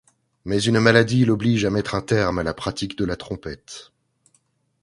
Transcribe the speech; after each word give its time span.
Mais 0.45 0.59
une 0.59 0.79
maladie 0.79 1.25
l'oblige 1.25 1.63
à 1.63 1.69
mettre 1.69 1.93
un 1.93 2.01
terme 2.01 2.39
à 2.39 2.43
la 2.43 2.55
pratique 2.55 2.97
de 2.97 3.05
la 3.05 3.15
trompette. 3.15 3.91